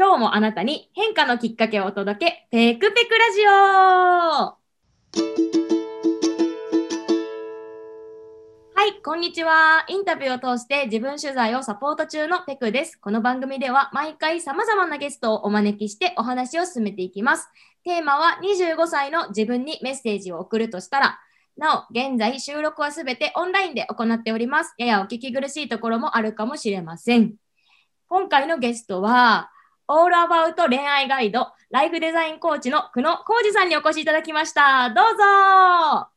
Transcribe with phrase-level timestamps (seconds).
[0.00, 4.56] 今日もあなたに変化のきっかけをお届け、ペクペクラジオは
[8.86, 9.84] い、こんにちは。
[9.88, 12.96] インタビューを通して自分取材をサポート中のペクです。
[12.96, 17.50] この番組では毎回様々なゲストをお招きしてお話を進めていきます。
[17.84, 21.18] テーマは25歳の自分にメッセージを送るとしたら、
[21.58, 24.72] なお、現在収録はすべてオンラインで行っております。
[24.78, 27.34] ややお聞き苦しいところもあるかもしれません。
[28.08, 29.50] 今回のゲストは、
[29.92, 34.88] オールアバウト恋愛ガイド、ライフデザインコーチの久野浩二さんにお越しいただきました。
[34.90, 36.08] どうぞ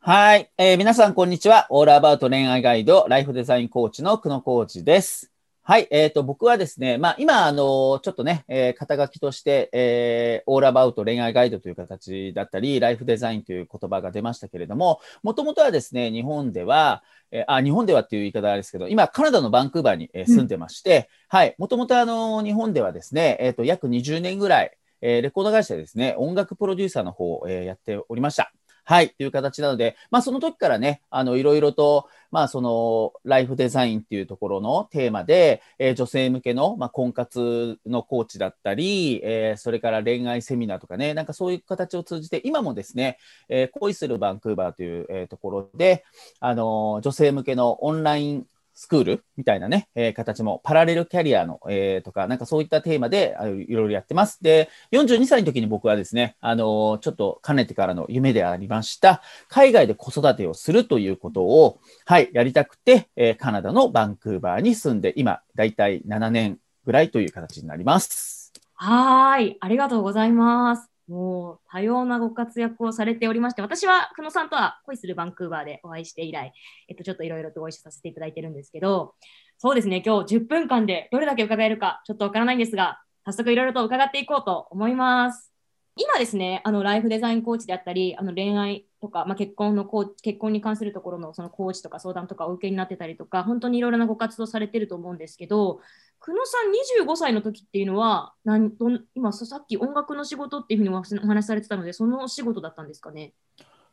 [0.00, 1.66] はい、えー皆さん、こんにちは。
[1.70, 5.33] オールアバウト恋愛ガイド、ライフデザインコーチの久野浩二です。
[5.66, 28.52] はい、えっ、と、僕はですね、まあ、今、あの、ちょっとね、えー肩書きとして、えーオールアバウト恋愛ガイドという形だったり、ライフデザインという言葉が出ましたけれども、もともとはですね、日本では、えーあ、日本ではっていう言い方はあれですけど、今、カナダのバンクーバーに、えー住んでまして、はい、もともとあの、日本ではですね、えっ、と、約20年ぐらい、えーレコード会社でですね、音楽プロデューサーの方を、えーやっておりました。
[28.86, 43.18] はい、という形なので、まあ、その時からね、あの、いろいろと、まあ、その、ライフデザインっていうところのテーマで、えー女性向けの、まあ、婚活のコーチだったり、えーそれから恋愛セミナーとかね、なんかそういう形を通じて、今もですね、
[43.48, 46.04] えー恋するバンクーバーという、えところで、
[46.40, 49.24] あの女性向けのオンラインスクール？
[49.36, 54.42] みたいなね、えー形も、パラレルキャリアの、えーとか、なんかそういったテーマであいろいろやってます。
[54.42, 68.52] で、42歳の時に僕はですね、あのーちょっとかねてからの夢でありました、海外で子育てをするということを、はい、やりたくて、えーカナダのバンクーバーに住んで、今、だいたい7年ぐらいという形になります。
[68.74, 70.93] はい、ありがとうございます。
[71.08, 76.52] もう多様なご活躍をされておりまして、私は久野さんとは恋するバンクーバーでお会いして以来、
[76.88, 79.14] えっと、ちょっといろいろとご一緒させていただいてるんですけど、
[79.58, 85.54] そうですね、今日10分間でどれだけ伺えるかちょっとわからないんですが、早速いろいろと伺っていこうと思います。
[85.96, 95.80] 今ですね、あのライフデザインコーチであったり、あの恋愛とか、まあ、結婚のコー結婚に関するところのそのコーチとか相談とかお受けになってたりとか、本当にいろいろなご活動されてると思うんですけど、
[96.26, 96.70] 久野さん
[97.04, 103.34] 25歳の時っていうのは、なんどん今ささっき音楽の仕事っていうふうにお話お話しされてたので、そのお仕事だったんですかね？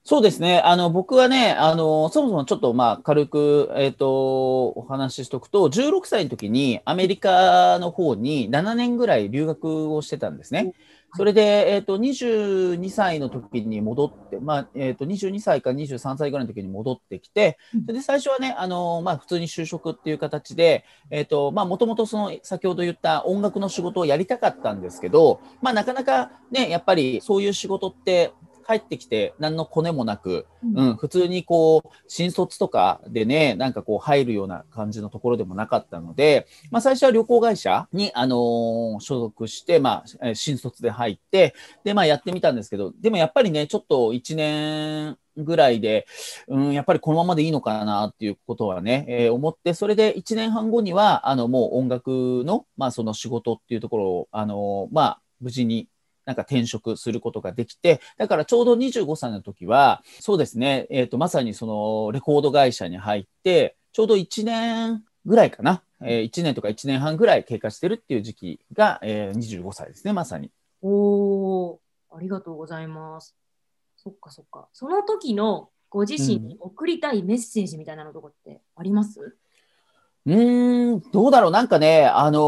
[0.05, 0.61] そうですね。
[0.61, 10.73] あの、僕はね、あの、そもそもちょっとまあ、軽く、えっ、と、お話ししとくと、16歳の時にアメリカの方に7年ぐらい留学をしてたんですね。
[11.13, 28.33] それで、えっ、と、22歳の時に戻って、まあ、えっ、と、22歳か23歳ぐらいの時に戻ってきて、それで最初はね、あの、まあ、普通に就職っていう形で、えっ、と、まあ、もともとその、先ほど言った音楽の仕事をやりたかったんですけど、まあ、なかなかね、やっぱりそういう仕事って、
[28.71, 30.45] 帰ってきて何のコネもなく、
[30.75, 46.05] うん、普通にこう、新卒とかでね、なんかこう入るような感じのところでもなかったので、まあ最初は旅行会社に、あのー所属して、まあ、えー新卒で入って、で、まあやってみたんですけど、でもやっぱりね、ちょっと1年ぐらいで、
[46.47, 55.87] うん、やっぱりこのままでいいのかなっていうことはね、えー思って、それで1年半後には、あの、もう音楽の、まあその仕事っていうところを、あのーまあ、無事に
[56.25, 70.51] なんか転職することができて、だからちょうど25歳の時は、そうですね、えっ、と、まさにそのレコード会社に入って、ちょうど1年ぐらいかな、えー、1年とか1年半ぐらい経過してるっていう時期が、えー、25歳ですね、まさに。
[70.81, 71.77] おー、
[72.11, 73.35] ありがとうございます。
[73.97, 74.67] そっかそっか。
[74.73, 79.37] その時のご自身に送りたいメッセージみたいなのとかってあります、う
[80.25, 82.39] うーん、どうだろうなんかね、あの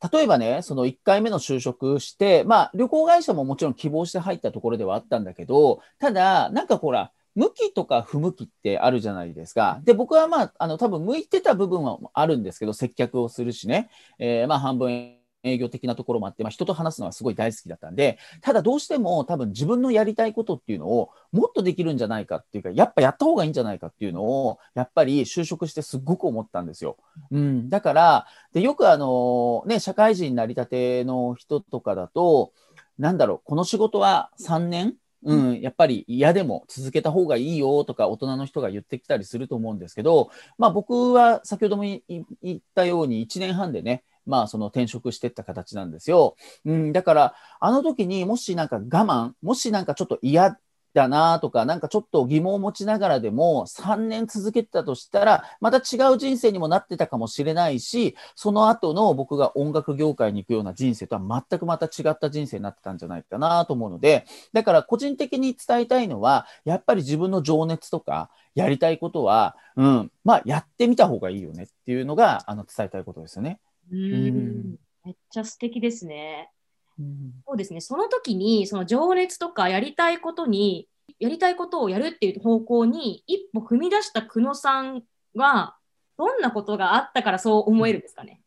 [0.00, 9.80] ー例えばね、その1回目の就職して、まあ、旅行会社ももちろん希望して入ったところではあったんだけど、ただ、なんかほら、向きとか不向きってあるじゃないですか。
[9.84, 26.96] で、僕はまあ、あの、多分向いてた部分はあるんですけど、接客をするしね、えーまあ、半分営業的なところもあって、まあ、人と話すのはすごい大好きだったんで、ただどうしても多分自分のやりたいことっていうのをもっとできるんじゃないかっていうか、やっぱやった方がいいんじゃないかっていうのを、やっぱり就職してすっごく思ったんですよ。
[27.30, 27.68] うん。
[27.68, 32.52] だから、で、よくあの、ね、社会人になりたての人とかだと、
[32.98, 34.94] なんだろう、この仕事は3年
[35.26, 42.00] うん、やっぱり嫌でも続けた方がいいよとか大人の人が言ってきたりすると思うんですけど、まあ僕は先ほども言
[42.42, 46.36] 言ったように1年半でね、まあその転職してった形なんですよ。
[46.64, 50.58] うん、だからあの時にもしなんか我慢、もしなんかちょっと嫌
[50.96, 73.60] だなとか、なんかちょっと疑問を持ちながらでも3年続けてたとしたら、また違う人生にもなってたかもしれないし、その後の僕が音楽業界に行くような人生とは全くまた違った人生になってたんじゃないかなと思うので、だから個人的に伝えたいのは、やっぱり自分の情熱とか、やりたいことは、うん、まあやってみた方がいいよねっていうのが、あの伝えたいことですよね。
[73.92, 76.50] うんめっちゃ素敵ですね。
[76.98, 77.80] うんそうですね。
[77.80, 80.88] その時に、その情熱とかやりたいことに、
[81.20, 85.04] やりたいことをやるっていう方向に一歩踏み出した久野さん
[85.34, 85.76] は、
[86.18, 88.40] どんなことがあったからそう思えるんですかね？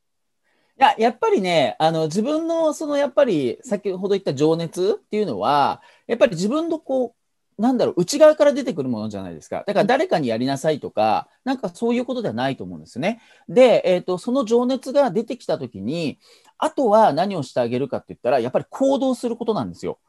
[0.78, 7.19] いや、やっぱりね、あの、自分の、その、やっぱり、先ほど言った情熱っていうのは、やっぱり自分の、こう、
[7.60, 9.64] なんだろう、内側から出てくるものじゃないですか。
[9.68, 13.22] だから誰かにやりなさいとか、なんかそういうことではないと思うんですね。
[13.50, 16.20] で、えっ、と、その情熱が出てきたときに、
[16.58, 20.00] あとは何をしてあげるかって言ったら、やっぱり行動することなんですよ。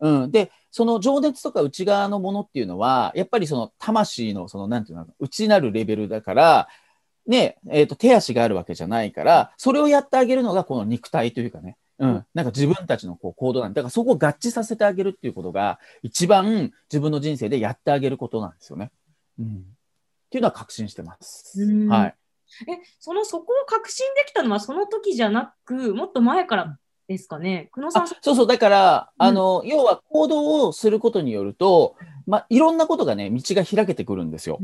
[0.00, 0.30] うん。
[0.30, 6.68] で、その情熱とか内側のものっていうのは、やっぱりその魂の、その、なんていうの、内なるレベルだから、
[7.26, 18.90] ね、えっ、と、手足があるわけじゃないから、それをやってあげるのがこの肉体というかね、うん、なんか自分たちのこう行動なんだからそこを合致させてあげるっていうことが、一番自分の人生でやってあげることなんですよね。
[19.38, 19.46] うん。
[19.46, 19.48] っ
[20.30, 21.62] ていうのは確信してます。
[21.62, 22.14] うんはい。
[22.68, 26.76] え、その、そこを確信できたのはその時じゃなく、もっと前から
[27.06, 27.70] ですかね？
[27.72, 31.94] 久野さんあ、そうそう、だから、うんあの、要は行動をすることによると、
[32.26, 34.58] まあ、いろんなことがね、道が開けてくるんですよ。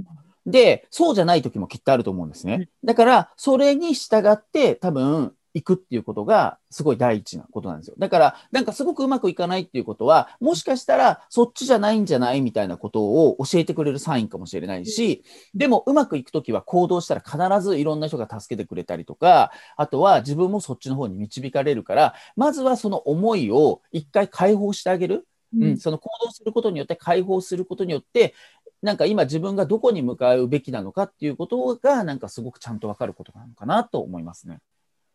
[0.44, 2.68] で、そうじゃない時もきっとあると思うんですね。
[2.82, 7.96] だから、それに従って多分、行くっていうことがすごい第一なことなんですよ。
[7.98, 15.24] だから、なんかすごくうまくいかないっていうことは、もしかしたらそっちじゃないんじゃないみたいなことを教えてくれるサインかもしれないし、
[15.54, 25.26] でもうまくいくときは行動したら必ずいろんな人が助けてくれたりとか、あとは自分もそっちの方に導かれるから、まずはその思いを一回解放してあげる。
[25.58, 28.34] うん、その行動することによって解放することによって、
[28.82, 34.60] なんか今自分がどこに向かうべきなのかっていうことが、なんかすごくちゃんとわかることなのかなと思いますね。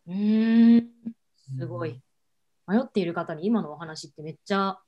[0.07, 0.89] うーん、
[1.57, 2.01] すごい。
[2.67, 4.79] 迷っている方に今のお話ってめっちゃ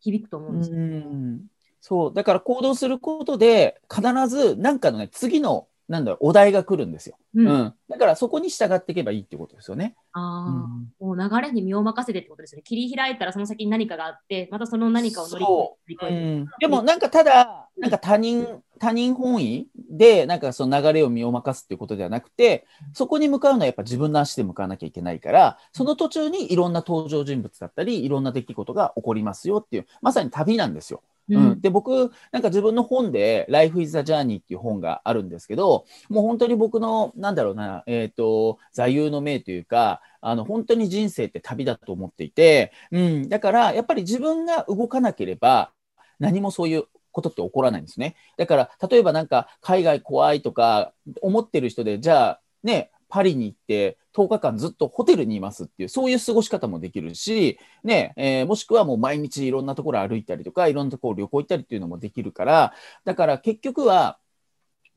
[0.00, 0.76] 響くと思うんですよ。
[0.76, 1.46] うん
[1.82, 7.16] そう、だから行動することで、必ずなんかのね、次の、なんだろう、お題が来るんですよ。
[7.34, 7.74] うんうん。
[7.88, 9.96] だからそこに従っていけばいいってことですよね。
[10.12, 10.66] あ
[11.00, 12.62] あ、もう流れに身を任せてってことですね。
[12.62, 16.50] 切り開いたらその先に何かがあって、またその何かを乗り越えて乗り越えて。
[16.60, 31.02] でもなんかただ、なんか他人、他人本位で、なんかその流れを身を任すっていうことではなくて、そこに向かうのはやっぱ自分の足で向かわなきゃいけないから、その途中にいろんな登場人物だったり、いろんな出来事が起こりますよっていう、まさに旅なんですよ。
[31.28, 45.70] うん、で僕なんか自分の本で「Life is a Journey」っていう本があるんですけどもう本当に僕のなんだろうな、えーと、座右の銘というかあの本当に人生って旅だと思っていて、うん、だからやっぱり自分が動かなければ
[46.18, 48.16] 何もそういうことって起こらないんですね。
[48.36, 50.92] だから例えばなんか海外怖いとか
[51.22, 62.72] 思ってる人でじゃあねパリに行って10日間ずっとホテルにいますっていう、そういう過ごし方もできるし、ね、えー、もしくはもう毎日いろんなところ歩いたりとか、いろんなところ旅行行ったりっていうのもできるから、
[63.04, 64.18] だから結局は、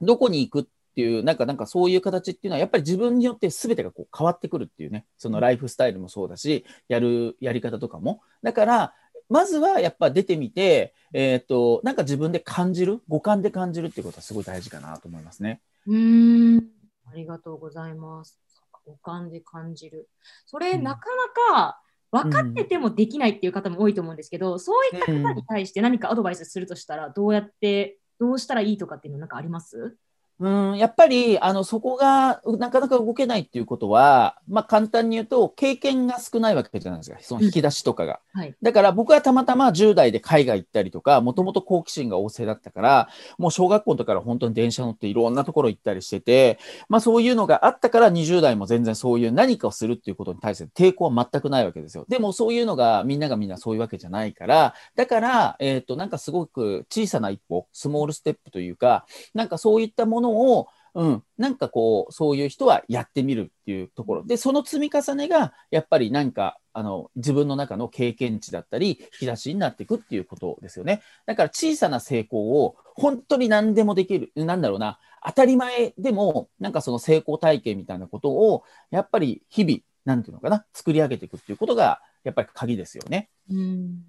[0.02, 8.22] どこに行くっていう、なんか、なんかそういう形っていうのは、やっぱり自分によって全てがこう変わってくるっていうね、そのライフスタイルもそうだし、やるやり方とかも。
[8.42, 8.94] だから、
[9.30, 15.62] まずはやっぱ出てみて、えっ、ー、と、なんか自分で感じる、五感で感じるっていうことはすごい大事かなと思いますね。
[15.88, 16.58] うん。
[17.06, 18.40] ありがとうございます。
[18.86, 20.10] 五感で感じる。
[20.46, 21.80] それ、うんなかなか
[22.12, 29.98] 分かっててもできないっていう方も多いと思うんですけど、そういった方に対して何かアドバイスするとしたら、どうやって、どうしたらいいとかっていうのなんかあります？
[30.44, 37.18] うん、やっぱり、あの、そこがなかなか動けないっていうことは、まあ、簡単に言うと、経験が少ないわけじゃないですか。
[37.22, 38.20] その引き出しとかが。
[38.34, 38.54] はい。
[38.62, 52.06] だから僕はたまたま10代で海外行ったりとか、もともと好奇心が旺盛だったから、もう小学校の時から本当に電車乗っていろんなところ行ったりしてて、まあそういうのがあったから20代も全然そういう何かをするっていうことに対して抵抗は全くないわけですよ。
[52.10, 64.26] でもそういうのがみんながみんなそういうわけじゃないから、だから、えっ、と、なんかすごく小さな一歩、スモールステップというか、なんかそういったものを、をうん、なんかこう、そういう人はやってみるっていうところ。
[64.26, 71.02] で、その積み重ねが、やっぱりなんか、あの、自分の中の経験値だったり、引き出しになっていくっていうことですよね。
[71.26, 83.30] だから小さな成功を、本当に何でもできる、なんだろうな、当たり前でも、なんかその成功体験みたいなことを、やっぱり日々、なんていうのかな、作り上げていくっていうことが、やっぱり鍵ですよね。
[83.50, 84.04] うん。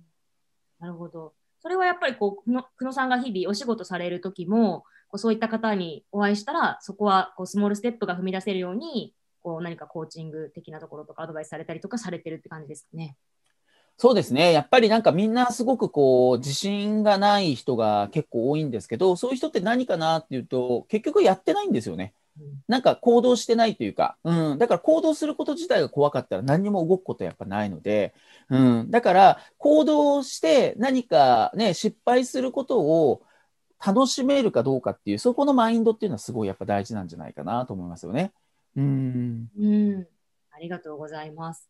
[0.81, 1.33] なるほど。
[1.61, 13.17] それはやっぱりこう、久野さんが日々お仕事される時も、こうそういった方にお会いしたら、そこはこうスモールステップが踏み出せるように、こう何かコーチング的なところとかアドバイスされたりとかされてるって感じですかね。
[13.97, 14.51] そうですね。
[14.51, 22.13] やっぱりなんかみんなすごくこう、自信がない人が結構多いんですけど、そういう人って何かなっていうと、結局やってないんですよね。
[22.67, 28.15] なんか行動してないというか、うん、だから行動すること自体が怖かったら何にも動くことはやっぱないので、
[28.51, 33.23] うん、だから行動して何かね、失敗することを
[33.85, 38.33] 楽しめるかどうかっていう、そこのマインドっていうのはすごいやっぱ大事なんじゃないかなと思いますよね。
[38.77, 39.49] うん。
[39.59, 40.07] うん。
[40.51, 41.69] ありがとうございます。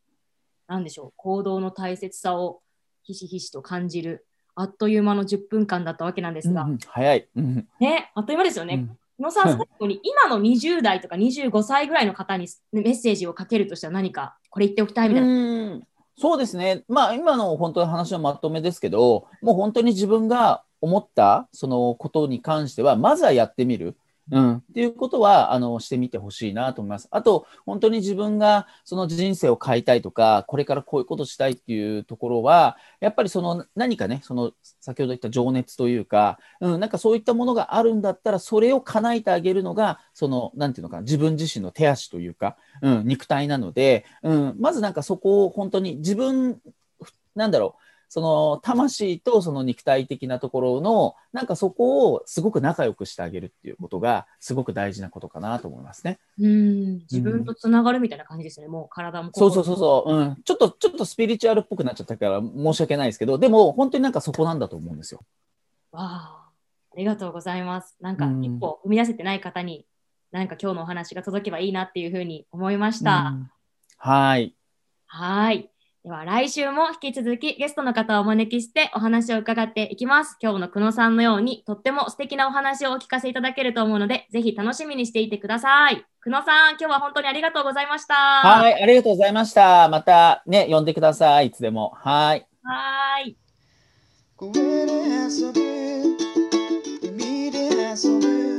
[0.66, 2.62] なんでしょう、行動の大切さを
[3.02, 7.28] ひしひしと感じる、あっという間の10分間だったわけなんですが、うんうん早い。
[7.36, 8.74] うんね、あっという間ですよね。
[8.74, 15.28] うん野さん、最後に今の20代とか25歳ぐらいの方にメッセージをかけるとしたら何か、これ言っておきたいみたいな。
[15.28, 15.30] う
[15.76, 16.84] んそうですね。
[16.86, 23.96] まあ今の本当に話のまとめですけど、もう本当に自分が思ったそのことに関しては、まずはやってみる。
[24.30, 27.08] うん、っていうことはあのしてみてほしいなと思います。
[27.10, 46.62] あと、本当に自分がその人生を変えたいとか、これからこういうことしたいっていうところは、やっぱりその何かね、その先ほど言った情熱というか、うん、なんかそういったものがあるんだったら、それを叶えてあげるのが、その、なんていうのかな、自分自身の手足というか、うん、肉体なので、うん、まずなんかそこを本当に自分、
[47.34, 56.18] なんだろう、その魂とその肉体的なところの、なんかそこをすごく仲良くしてあげるっていうことが、すごく大事なことかなと思いますね。
[56.38, 60.36] うん、自分とつながるみたいな感じですね、もう体もそうそうそうそう、うん。
[60.44, 65.20] ちょっと、ちょっとスピリチュアルっぽくなっちゃったから申し訳ないですけど、でも本当になんかそこなんだと思うんですよ。
[65.92, 66.50] わあ、
[66.92, 67.96] ありがとうございます。
[68.00, 69.86] なんかうん一歩踏み出せてない方に、
[70.30, 73.32] なんか今日のお話が届けばいいなっていうふうに思いました。
[73.34, 73.50] うん
[73.96, 74.54] はい。
[75.06, 75.70] はい。
[76.04, 80.36] では来週も引き続きゲストの方をお招きしてお話を伺っていきます。
[80.38, 86.04] 今日の久野さんのようにとっても素敵なお話をお聞かせいただけると思うので、ぜひ楽しみにしていてください。
[86.22, 88.16] 久野さん、今日は本当にありがとうございました。
[88.16, 89.88] はい、ありがとうございました。
[89.88, 91.94] またね、呼んでください、いつでも。
[91.96, 92.46] はい。
[92.62, 93.34] はい。
[94.52, 95.60] で遊ぶ、
[97.02, 98.53] 海で遊ぶ